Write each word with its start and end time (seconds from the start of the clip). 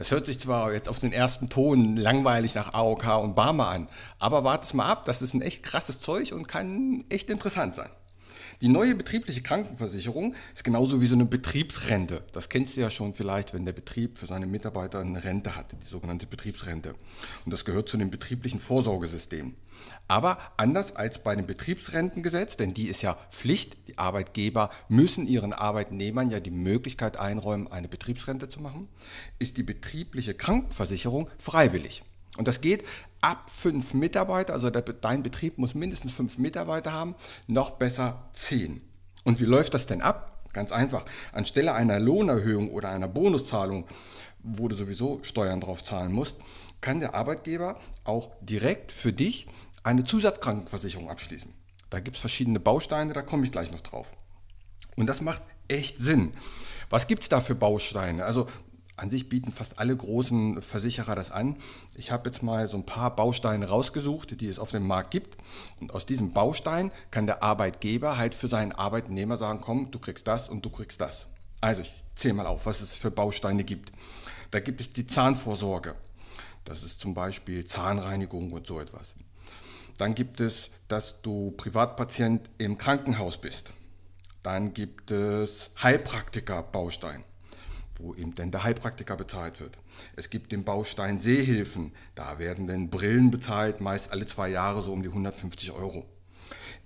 das 0.00 0.12
hört 0.12 0.24
sich 0.24 0.40
zwar 0.40 0.72
jetzt 0.72 0.88
auf 0.88 0.98
den 0.98 1.12
ersten 1.12 1.50
Ton 1.50 1.94
langweilig 1.94 2.54
nach 2.54 2.72
AOK 2.72 3.22
und 3.22 3.34
Barmer 3.34 3.68
an, 3.68 3.86
aber 4.18 4.44
wart 4.44 4.64
es 4.64 4.72
mal 4.72 4.86
ab, 4.86 5.04
das 5.04 5.20
ist 5.20 5.34
ein 5.34 5.42
echt 5.42 5.62
krasses 5.62 6.00
Zeug 6.00 6.32
und 6.32 6.48
kann 6.48 7.04
echt 7.10 7.28
interessant 7.28 7.74
sein. 7.74 7.90
Die 8.62 8.68
neue 8.68 8.94
betriebliche 8.94 9.40
Krankenversicherung 9.40 10.34
ist 10.52 10.64
genauso 10.64 11.00
wie 11.00 11.06
so 11.06 11.14
eine 11.14 11.24
Betriebsrente. 11.24 12.22
Das 12.34 12.50
kennst 12.50 12.76
du 12.76 12.82
ja 12.82 12.90
schon 12.90 13.14
vielleicht, 13.14 13.54
wenn 13.54 13.64
der 13.64 13.72
Betrieb 13.72 14.18
für 14.18 14.26
seine 14.26 14.46
Mitarbeiter 14.46 15.00
eine 15.00 15.24
Rente 15.24 15.56
hat, 15.56 15.72
die 15.72 15.86
sogenannte 15.86 16.26
Betriebsrente. 16.26 16.94
Und 17.46 17.52
das 17.52 17.64
gehört 17.64 17.88
zu 17.88 17.96
dem 17.96 18.10
betrieblichen 18.10 18.60
Vorsorgesystem. 18.60 19.54
Aber 20.08 20.38
anders 20.58 20.94
als 20.94 21.22
bei 21.22 21.34
dem 21.34 21.46
Betriebsrentengesetz, 21.46 22.58
denn 22.58 22.74
die 22.74 22.88
ist 22.88 23.00
ja 23.00 23.16
Pflicht, 23.30 23.88
die 23.88 23.96
Arbeitgeber 23.96 24.68
müssen 24.90 25.26
ihren 25.26 25.54
Arbeitnehmern 25.54 26.28
ja 26.28 26.38
die 26.38 26.50
Möglichkeit 26.50 27.18
einräumen, 27.18 27.66
eine 27.66 27.88
Betriebsrente 27.88 28.50
zu 28.50 28.60
machen, 28.60 28.88
ist 29.38 29.56
die 29.56 29.62
betriebliche 29.62 30.34
Krankenversicherung 30.34 31.30
freiwillig. 31.38 32.02
Und 32.36 32.48
das 32.48 32.60
geht 32.60 32.84
ab 33.20 33.50
fünf 33.50 33.92
Mitarbeiter, 33.92 34.52
also 34.52 34.70
dein 34.70 35.22
Betrieb 35.22 35.58
muss 35.58 35.74
mindestens 35.74 36.12
fünf 36.12 36.38
Mitarbeiter 36.38 36.92
haben, 36.92 37.14
noch 37.46 37.72
besser 37.72 38.28
zehn. 38.32 38.80
Und 39.24 39.40
wie 39.40 39.44
läuft 39.44 39.74
das 39.74 39.86
denn 39.86 40.00
ab? 40.00 40.48
Ganz 40.52 40.72
einfach. 40.72 41.04
Anstelle 41.32 41.74
einer 41.74 42.00
Lohnerhöhung 42.00 42.70
oder 42.70 42.88
einer 42.88 43.08
Bonuszahlung, 43.08 43.86
wo 44.42 44.68
du 44.68 44.74
sowieso 44.74 45.20
Steuern 45.22 45.60
drauf 45.60 45.84
zahlen 45.84 46.12
musst, 46.12 46.36
kann 46.80 47.00
der 47.00 47.14
Arbeitgeber 47.14 47.78
auch 48.04 48.30
direkt 48.40 48.90
für 48.90 49.12
dich 49.12 49.46
eine 49.82 50.04
Zusatzkrankenversicherung 50.04 51.10
abschließen. 51.10 51.52
Da 51.90 52.00
gibt 52.00 52.16
es 52.16 52.20
verschiedene 52.20 52.60
Bausteine, 52.60 53.12
da 53.12 53.22
komme 53.22 53.44
ich 53.44 53.52
gleich 53.52 53.70
noch 53.70 53.80
drauf. 53.80 54.12
Und 54.96 55.06
das 55.06 55.20
macht 55.20 55.42
echt 55.68 55.98
Sinn. 55.98 56.32
Was 56.88 57.06
gibt 57.06 57.22
es 57.22 57.28
da 57.28 57.40
für 57.40 57.54
Bausteine? 57.54 58.24
Also 58.24 58.46
an 59.00 59.08
sich 59.08 59.30
bieten 59.30 59.50
fast 59.50 59.78
alle 59.78 59.96
großen 59.96 60.60
Versicherer 60.60 61.14
das 61.14 61.30
an. 61.30 61.56
Ich 61.94 62.12
habe 62.12 62.28
jetzt 62.28 62.42
mal 62.42 62.66
so 62.66 62.76
ein 62.76 62.84
paar 62.84 63.16
Bausteine 63.16 63.66
rausgesucht, 63.66 64.38
die 64.38 64.46
es 64.46 64.58
auf 64.58 64.72
dem 64.72 64.86
Markt 64.86 65.10
gibt. 65.10 65.38
Und 65.80 65.94
aus 65.94 66.04
diesem 66.04 66.34
Baustein 66.34 66.92
kann 67.10 67.26
der 67.26 67.42
Arbeitgeber 67.42 68.18
halt 68.18 68.34
für 68.34 68.46
seinen 68.46 68.72
Arbeitnehmer 68.72 69.38
sagen, 69.38 69.62
komm, 69.62 69.90
du 69.90 69.98
kriegst 69.98 70.26
das 70.26 70.50
und 70.50 70.66
du 70.66 70.70
kriegst 70.70 71.00
das. 71.00 71.28
Also 71.62 71.80
ich 71.80 71.92
zähle 72.14 72.34
mal 72.34 72.46
auf, 72.46 72.66
was 72.66 72.82
es 72.82 72.92
für 72.92 73.10
Bausteine 73.10 73.64
gibt. 73.64 73.90
Da 74.50 74.60
gibt 74.60 74.82
es 74.82 74.92
die 74.92 75.06
Zahnvorsorge. 75.06 75.94
Das 76.66 76.82
ist 76.82 77.00
zum 77.00 77.14
Beispiel 77.14 77.64
Zahnreinigung 77.64 78.52
und 78.52 78.66
so 78.66 78.80
etwas. 78.80 79.14
Dann 79.96 80.14
gibt 80.14 80.40
es, 80.40 80.68
dass 80.88 81.22
du 81.22 81.52
Privatpatient 81.52 82.50
im 82.58 82.76
Krankenhaus 82.76 83.38
bist. 83.38 83.70
Dann 84.42 84.74
gibt 84.74 85.10
es 85.10 85.70
Heilpraktiker-Baustein 85.82 87.24
wo 88.02 88.14
eben 88.14 88.34
dann 88.34 88.50
der 88.50 88.62
Heilpraktiker 88.62 89.16
bezahlt 89.16 89.60
wird. 89.60 89.78
Es 90.16 90.30
gibt 90.30 90.52
den 90.52 90.64
Baustein 90.64 91.18
Sehhilfen, 91.18 91.92
da 92.14 92.38
werden 92.38 92.66
dann 92.66 92.90
Brillen 92.90 93.30
bezahlt, 93.30 93.80
meist 93.80 94.12
alle 94.12 94.26
zwei 94.26 94.48
Jahre 94.48 94.82
so 94.82 94.92
um 94.92 95.02
die 95.02 95.08
150 95.08 95.72
Euro. 95.72 96.04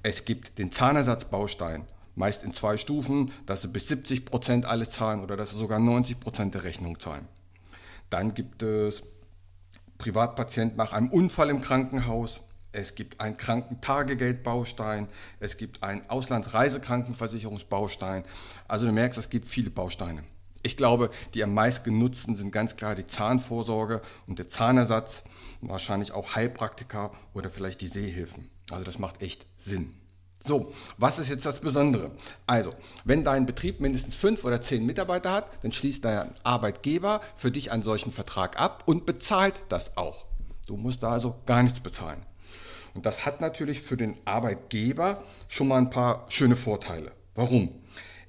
Es 0.02 0.24
gibt 0.24 0.58
den 0.58 0.72
Zahnersatzbaustein, 0.72 1.86
meist 2.14 2.44
in 2.44 2.54
zwei 2.54 2.76
Stufen, 2.76 3.32
dass 3.46 3.62
sie 3.62 3.68
bis 3.68 3.88
70 3.88 4.24
Prozent 4.24 4.66
alles 4.66 4.90
zahlen 4.90 5.20
oder 5.20 5.36
dass 5.36 5.50
sie 5.50 5.58
sogar 5.58 5.78
90 5.78 6.20
Prozent 6.20 6.54
der 6.54 6.64
Rechnung 6.64 7.00
zahlen. 7.00 7.26
Dann 8.10 8.34
gibt 8.34 8.62
es 8.62 9.02
Privatpatient 9.98 10.76
nach 10.76 10.92
einem 10.92 11.08
Unfall 11.08 11.50
im 11.50 11.60
Krankenhaus. 11.60 12.40
Es 12.72 12.96
gibt 12.96 13.20
einen 13.20 13.36
Krankentagegeldbaustein, 13.36 15.06
es 15.38 15.56
gibt 15.56 15.84
einen 15.84 16.10
Auslandsreisekrankenversicherungsbaustein. 16.10 18.24
Also 18.66 18.86
du 18.86 18.92
merkst, 18.92 19.18
es 19.18 19.30
gibt 19.30 19.48
viele 19.48 19.70
Bausteine. 19.70 20.24
Ich 20.64 20.78
glaube, 20.78 21.10
die 21.34 21.44
am 21.44 21.52
meisten 21.52 21.84
genutzten 21.84 22.36
sind 22.36 22.50
ganz 22.50 22.76
klar 22.76 22.94
die 22.94 23.06
Zahnvorsorge 23.06 24.00
und 24.26 24.38
der 24.38 24.48
Zahnersatz, 24.48 25.22
wahrscheinlich 25.60 26.12
auch 26.12 26.34
Heilpraktiker 26.34 27.12
oder 27.34 27.50
vielleicht 27.50 27.82
die 27.82 27.86
Sehhilfen. 27.86 28.50
Also 28.70 28.82
das 28.82 28.98
macht 28.98 29.20
echt 29.20 29.44
Sinn. 29.58 29.94
So, 30.42 30.72
was 30.96 31.18
ist 31.18 31.28
jetzt 31.28 31.44
das 31.44 31.60
Besondere? 31.60 32.10
Also, 32.46 32.74
wenn 33.04 33.24
dein 33.24 33.44
Betrieb 33.44 33.80
mindestens 33.80 34.16
fünf 34.16 34.44
oder 34.44 34.62
zehn 34.62 34.86
Mitarbeiter 34.86 35.32
hat, 35.32 35.50
dann 35.62 35.72
schließt 35.72 36.04
dein 36.04 36.32
Arbeitgeber 36.44 37.20
für 37.36 37.50
dich 37.50 37.70
einen 37.70 37.82
solchen 37.82 38.10
Vertrag 38.12 38.58
ab 38.58 38.84
und 38.86 39.04
bezahlt 39.04 39.60
das 39.68 39.98
auch. 39.98 40.26
Du 40.66 40.78
musst 40.78 41.02
da 41.02 41.10
also 41.10 41.36
gar 41.44 41.62
nichts 41.62 41.80
bezahlen. 41.80 42.24
Und 42.94 43.04
das 43.04 43.26
hat 43.26 43.42
natürlich 43.42 43.82
für 43.82 43.98
den 43.98 44.16
Arbeitgeber 44.24 45.22
schon 45.48 45.68
mal 45.68 45.78
ein 45.78 45.90
paar 45.90 46.24
schöne 46.30 46.56
Vorteile. 46.56 47.12
Warum? 47.34 47.82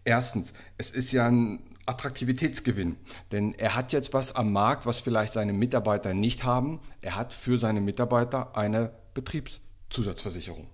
Erstens, 0.03 0.53
es 0.78 0.91
ist 0.91 1.12
ja 1.12 1.28
ein 1.28 1.59
Attraktivitätsgewinn. 1.85 2.97
Denn 3.31 3.53
er 3.53 3.75
hat 3.75 3.94
jetzt 3.94 4.13
was 4.13 4.35
am 4.35 4.51
Markt, 4.51 4.85
was 4.85 5.00
vielleicht 5.00 5.34
seine 5.34 5.53
Mitarbeiter 5.53 6.13
nicht 6.13 6.44
haben. 6.44 6.79
Er 7.01 7.16
hat 7.16 7.34
für 7.34 7.57
seine 7.57 7.81
Mitarbeiter 7.81 8.56
eine 8.57 8.91
Betriebszusatzversicherung. 9.13 10.68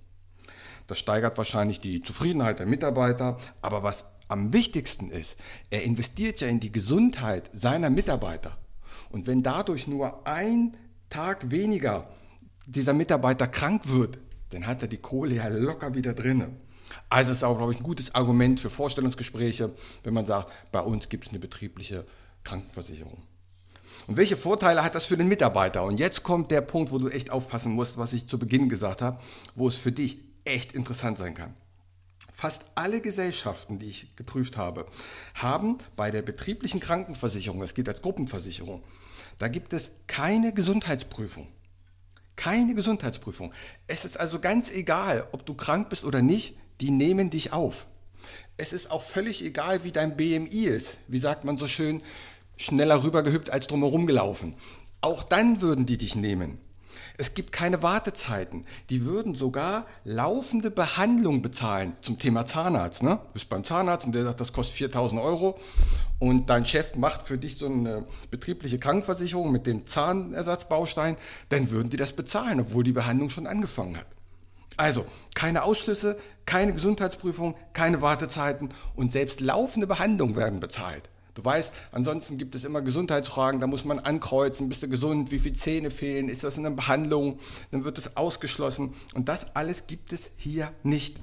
Das 0.88 1.00
steigert 1.00 1.38
wahrscheinlich 1.38 1.80
die 1.80 2.02
Zufriedenheit 2.02 2.60
der 2.60 2.66
Mitarbeiter. 2.66 3.38
Aber 3.62 3.84
was 3.84 4.06
am 4.28 4.54
wichtigsten 4.54 5.12
ist, 5.12 5.38
er 5.70 5.84
investiert 5.84 6.42
ja 6.42 6.48
in 6.48 6.60
die 6.60 6.72
Gesundheit 6.72 7.50
seiner 7.54 7.90
Mitarbeiter. 7.90 8.58
Und 9.10 9.28
wenn 9.28 9.44
dadurch 9.44 9.88
nur 9.88 10.26
ein 10.26 10.78
Tag 11.10 11.52
weniger 11.52 12.08
dieser 12.66 12.94
Mitarbeiter 12.94 13.48
krank 13.48 13.90
wird, 13.90 14.18
dann 14.52 14.68
hat 14.68 14.82
er 14.82 14.88
die 14.88 14.98
Kohle 14.98 15.36
ja 15.36 15.48
locker 15.48 15.96
wieder 15.96 16.14
drinne. 16.14 16.52
Also 17.10 17.32
ist 17.32 17.44
auch, 17.44 17.58
glaube 17.58 17.74
ich, 17.74 17.80
ein 17.80 17.84
gutes 17.84 18.16
Argument 18.16 18.60
für 18.60 18.70
Vorstellungsgespräche, 18.70 19.74
wenn 20.04 20.14
man 20.14 20.26
sagt, 20.26 20.52
bei 20.72 20.82
uns 20.82 21.10
gibt 21.10 21.26
es 21.26 21.30
eine 21.30 21.40
betriebliche 21.40 22.06
Krankenversicherung. 22.44 23.24
Und 24.08 24.18
welche 24.18 24.38
Vorteile 24.38 24.84
hat 24.84 24.96
das 24.96 25.06
für 25.06 25.18
den 25.18 25.28
Mitarbeiter? 25.28 25.84
Und 25.84 26.00
jetzt 26.00 26.24
kommt 26.24 26.52
der 26.52 26.62
Punkt, 26.62 26.92
wo 26.92 26.98
du 26.98 27.10
echt 27.10 27.30
aufpassen 27.30 27.74
musst, 27.74 27.98
was 27.98 28.14
ich 28.14 28.28
zu 28.28 28.40
Beginn 28.40 28.70
gesagt 28.70 29.02
habe, 29.02 29.20
wo 29.56 29.68
es 29.68 29.78
für 29.78 29.92
dich 29.92 30.18
echt 30.44 30.74
interessant 30.74 31.18
sein 31.18 31.36
kann. 31.36 31.54
Fast 32.32 32.66
alle 32.76 33.02
Gesellschaften, 33.02 33.78
die 33.78 33.90
ich 33.90 34.16
geprüft 34.16 34.58
habe, 34.58 34.86
haben 35.36 35.78
bei 35.96 36.12
der 36.12 36.22
betrieblichen 36.22 36.80
Krankenversicherung, 36.80 37.60
das 37.60 37.74
geht 37.74 37.90
als 37.90 38.02
Gruppenversicherung, 38.02 38.82
da 39.38 39.48
gibt 39.48 39.74
es 39.74 39.92
keine 40.08 40.54
Gesundheitsprüfung. 40.54 41.48
Keine 42.36 42.74
Gesundheitsprüfung. 42.74 43.54
Es 43.86 44.06
ist 44.06 44.20
also 44.20 44.40
ganz 44.40 44.72
egal, 44.72 45.28
ob 45.32 45.46
du 45.46 45.54
krank 45.54 45.90
bist 45.90 46.04
oder 46.04 46.22
nicht, 46.22 46.58
die 46.82 46.92
nehmen 46.92 47.30
dich 47.30 47.54
auf. 47.54 47.86
Es 48.58 48.74
ist 48.74 48.92
auch 48.92 49.04
völlig 49.04 49.44
egal, 49.44 49.84
wie 49.84 49.92
dein 49.92 50.16
BMI 50.18 50.66
ist. 50.66 51.00
Wie 51.08 51.18
sagt 51.18 51.46
man 51.46 51.58
so 51.58 51.68
schön, 51.68 52.02
schneller 52.58 53.04
rübergehüpft 53.04 53.50
als 53.50 53.68
drumherum 53.68 54.06
gelaufen. 54.08 54.56
Auch 55.02 55.24
dann 55.24 55.62
würden 55.62 55.86
die 55.86 55.98
dich 55.98 56.16
nehmen. 56.16 56.60
Es 57.18 57.34
gibt 57.34 57.52
keine 57.52 57.84
Wartezeiten. 57.84 58.66
Die 58.90 59.06
würden 59.06 59.36
sogar 59.36 59.86
laufende 60.04 60.72
Behandlung 60.72 61.42
bezahlen 61.42 61.94
zum 62.02 62.20
Thema 62.20 62.46
Zahnarzt. 62.46 63.04
Ne? 63.04 63.20
Du 63.28 63.34
bist 63.34 63.50
beim 63.50 63.64
Zahnarzt 63.64 64.06
und 64.06 64.14
der 64.14 64.24
sagt, 64.24 64.40
das 64.40 64.54
kostet 64.54 64.78
4000 64.78 65.22
Euro 65.22 65.58
und 66.20 66.50
dein 66.50 66.66
Chef 66.66 66.96
macht 66.96 67.24
für 67.24 67.38
dich 67.38 67.58
so 67.58 67.66
eine 67.66 68.06
betriebliche 68.30 68.80
Krankenversicherung 68.80 69.52
mit 69.52 69.66
dem 69.66 69.88
Zahnersatzbaustein, 69.88 71.18
dann 71.50 71.72
würden 71.72 71.90
die 71.90 71.98
das 71.98 72.14
bezahlen, 72.14 72.60
obwohl 72.60 72.84
die 72.84 72.92
Behandlung 72.92 73.30
schon 73.30 73.48
angefangen 73.48 73.98
hat. 73.98 74.08
Also 74.78 75.06
keine 75.34 75.64
Ausschlüsse, 75.64 76.18
keine 76.46 76.74
Gesundheitsprüfung, 76.74 77.56
keine 77.74 78.02
Wartezeiten 78.02 78.70
und 78.96 79.12
selbst 79.12 79.42
laufende 79.42 79.88
Behandlungen 79.88 80.36
werden 80.36 80.60
bezahlt. 80.60 81.10
Du 81.34 81.46
weißt, 81.46 81.74
ansonsten 81.94 82.38
gibt 82.38 82.56
es 82.56 82.66
immer 82.66 82.82
Gesundheitsfragen, 82.82 83.62
da 83.62 83.68
muss 83.68 83.86
man 83.86 84.00
ankreuzen, 84.00 84.68
bist 84.68 84.84
du 84.84 84.90
gesund, 84.90 85.32
wie 85.32 85.40
viele 85.40 85.56
Zähne 85.56 85.90
fehlen, 85.90 86.28
ist 86.28 86.44
das 86.44 86.58
in 86.58 86.66
einer 86.66 86.76
Behandlung, 86.76 87.40
dann 87.72 87.86
wird 87.86 87.98
es 87.98 88.18
ausgeschlossen 88.18 88.94
und 89.14 89.30
das 89.30 89.56
alles 89.56 89.88
gibt 89.88 90.12
es 90.12 90.32
hier 90.36 90.74
nicht. 90.84 91.16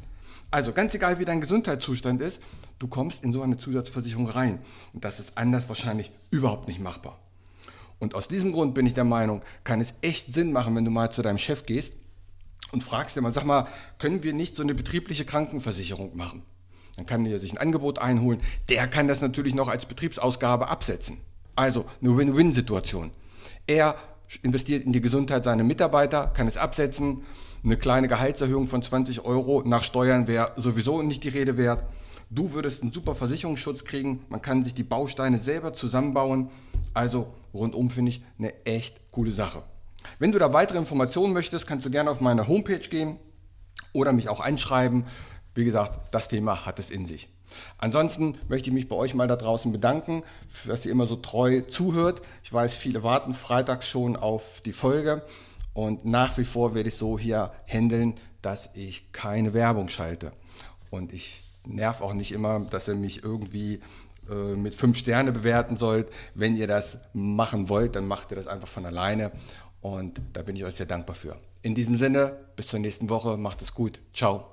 Also 0.50 0.72
ganz 0.72 0.94
egal, 0.94 1.18
wie 1.18 1.26
dein 1.26 1.42
Gesundheitszustand 1.42 2.22
ist, 2.22 2.42
du 2.78 2.88
kommst 2.88 3.22
in 3.22 3.34
so 3.34 3.42
eine 3.42 3.58
Zusatzversicherung 3.58 4.30
rein 4.30 4.60
und 4.94 5.04
das 5.04 5.20
ist 5.20 5.36
anders 5.36 5.68
wahrscheinlich 5.68 6.10
überhaupt 6.30 6.68
nicht 6.68 6.80
machbar. 6.80 7.18
Und 7.98 8.14
aus 8.14 8.28
diesem 8.28 8.52
Grund 8.52 8.74
bin 8.74 8.86
ich 8.86 8.94
der 8.94 9.04
Meinung, 9.04 9.42
kann 9.64 9.80
es 9.82 9.94
echt 10.00 10.32
Sinn 10.32 10.52
machen, 10.52 10.74
wenn 10.74 10.86
du 10.86 10.90
mal 10.90 11.10
zu 11.10 11.20
deinem 11.20 11.38
Chef 11.38 11.66
gehst 11.66 11.94
und 12.72 12.82
fragst 12.82 13.20
mal, 13.20 13.30
sag 13.30 13.44
mal, 13.44 13.66
können 13.98 14.22
wir 14.22 14.32
nicht 14.32 14.56
so 14.56 14.62
eine 14.62 14.74
betriebliche 14.74 15.24
Krankenversicherung 15.24 16.16
machen? 16.16 16.42
Dann 16.96 17.06
kann 17.06 17.24
er 17.26 17.40
sich 17.40 17.52
ein 17.52 17.58
Angebot 17.58 17.98
einholen. 17.98 18.40
Der 18.68 18.88
kann 18.88 19.08
das 19.08 19.20
natürlich 19.20 19.54
noch 19.54 19.68
als 19.68 19.86
Betriebsausgabe 19.86 20.68
absetzen. 20.68 21.18
Also 21.54 21.84
eine 22.02 22.16
Win-Win-Situation. 22.16 23.12
Er 23.66 23.94
investiert 24.42 24.84
in 24.84 24.92
die 24.92 25.00
Gesundheit 25.00 25.44
seiner 25.44 25.64
Mitarbeiter, 25.64 26.28
kann 26.28 26.46
es 26.46 26.56
absetzen. 26.56 27.22
Eine 27.64 27.76
kleine 27.76 28.08
Gehaltserhöhung 28.08 28.66
von 28.66 28.82
20 28.82 29.24
Euro 29.24 29.62
nach 29.64 29.82
Steuern 29.82 30.26
wäre 30.26 30.52
sowieso 30.56 31.02
nicht 31.02 31.24
die 31.24 31.30
Rede 31.30 31.56
wert. 31.56 31.84
Du 32.30 32.52
würdest 32.52 32.82
einen 32.82 32.92
super 32.92 33.14
Versicherungsschutz 33.14 33.84
kriegen. 33.84 34.24
Man 34.28 34.42
kann 34.42 34.62
sich 34.62 34.74
die 34.74 34.82
Bausteine 34.82 35.38
selber 35.38 35.72
zusammenbauen. 35.72 36.50
Also 36.94 37.32
rundum 37.54 37.90
finde 37.90 38.10
ich 38.10 38.22
eine 38.38 38.66
echt 38.66 39.10
coole 39.10 39.32
Sache. 39.32 39.62
Wenn 40.18 40.32
du 40.32 40.38
da 40.38 40.52
weitere 40.52 40.78
Informationen 40.78 41.32
möchtest, 41.32 41.66
kannst 41.66 41.86
du 41.86 41.90
gerne 41.90 42.10
auf 42.10 42.20
meine 42.20 42.46
Homepage 42.46 42.78
gehen 42.78 43.18
oder 43.92 44.12
mich 44.12 44.28
auch 44.28 44.40
einschreiben. 44.40 45.04
Wie 45.54 45.64
gesagt, 45.64 46.14
das 46.14 46.28
Thema 46.28 46.66
hat 46.66 46.78
es 46.78 46.90
in 46.90 47.06
sich. 47.06 47.28
Ansonsten 47.78 48.38
möchte 48.48 48.68
ich 48.68 48.74
mich 48.74 48.88
bei 48.88 48.96
euch 48.96 49.14
mal 49.14 49.26
da 49.26 49.36
draußen 49.36 49.72
bedanken, 49.72 50.22
dass 50.66 50.84
ihr 50.84 50.92
immer 50.92 51.06
so 51.06 51.16
treu 51.16 51.62
zuhört. 51.62 52.22
Ich 52.42 52.52
weiß, 52.52 52.76
viele 52.76 53.02
warten 53.02 53.34
freitags 53.34 53.88
schon 53.88 54.16
auf 54.16 54.60
die 54.60 54.72
Folge 54.72 55.22
und 55.72 56.04
nach 56.04 56.36
wie 56.38 56.44
vor 56.44 56.74
werde 56.74 56.88
ich 56.88 56.96
so 56.96 57.18
hier 57.18 57.52
handeln, 57.66 58.14
dass 58.42 58.70
ich 58.74 59.12
keine 59.12 59.54
Werbung 59.54 59.88
schalte. 59.88 60.32
Und 60.90 61.12
ich 61.12 61.44
nerv 61.64 62.00
auch 62.00 62.14
nicht 62.14 62.32
immer, 62.32 62.60
dass 62.60 62.88
ihr 62.88 62.94
mich 62.94 63.22
irgendwie 63.22 63.80
äh, 64.28 64.56
mit 64.56 64.74
fünf 64.74 64.98
Sterne 64.98 65.32
bewerten 65.32 65.76
sollt. 65.76 66.08
Wenn 66.34 66.56
ihr 66.56 66.66
das 66.66 66.98
machen 67.12 67.68
wollt, 67.68 67.94
dann 67.94 68.06
macht 68.06 68.32
ihr 68.32 68.36
das 68.36 68.46
einfach 68.46 68.68
von 68.68 68.86
alleine. 68.86 69.32
Und 69.80 70.20
da 70.32 70.42
bin 70.42 70.56
ich 70.56 70.64
euch 70.64 70.74
sehr 70.74 70.86
dankbar 70.86 71.16
für. 71.16 71.36
In 71.62 71.74
diesem 71.74 71.96
Sinne, 71.96 72.36
bis 72.56 72.68
zur 72.68 72.80
nächsten 72.80 73.08
Woche. 73.08 73.36
Macht 73.36 73.62
es 73.62 73.74
gut. 73.74 74.00
Ciao. 74.12 74.46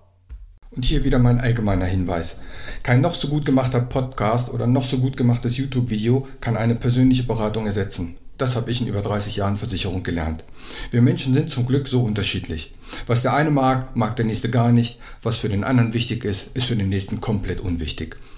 Und 0.71 0.83
hier 0.83 1.03
wieder 1.03 1.19
mein 1.19 1.39
allgemeiner 1.39 1.85
Hinweis. 1.85 2.39
Kein 2.83 3.01
noch 3.01 3.15
so 3.15 3.29
gut 3.29 3.45
gemachter 3.45 3.79
Podcast 3.79 4.49
oder 4.49 4.67
noch 4.67 4.83
so 4.83 4.97
gut 4.97 5.15
gemachtes 5.15 5.57
YouTube-Video 5.57 6.27
kann 6.41 6.57
eine 6.57 6.75
persönliche 6.75 7.23
Beratung 7.23 7.65
ersetzen. 7.65 8.17
Das 8.37 8.57
habe 8.57 8.69
ich 8.69 8.81
in 8.81 8.87
über 8.87 9.01
30 9.01 9.37
Jahren 9.37 9.55
Versicherung 9.55 10.03
gelernt. 10.03 10.43
Wir 10.91 11.01
Menschen 11.01 11.33
sind 11.33 11.49
zum 11.49 11.65
Glück 11.65 11.87
so 11.87 12.03
unterschiedlich. 12.03 12.73
Was 13.07 13.21
der 13.21 13.33
eine 13.33 13.51
mag, 13.51 13.95
mag 13.95 14.17
der 14.17 14.25
nächste 14.25 14.49
gar 14.49 14.73
nicht. 14.73 14.99
Was 15.23 15.37
für 15.37 15.47
den 15.47 15.63
anderen 15.63 15.93
wichtig 15.93 16.25
ist, 16.25 16.47
ist 16.55 16.67
für 16.67 16.75
den 16.75 16.89
nächsten 16.89 17.21
komplett 17.21 17.61
unwichtig. 17.61 18.17